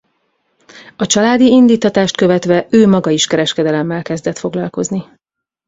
[0.95, 5.07] A családi indíttatást követve ő maga is kereskedelemmel kezdett foglalkozni.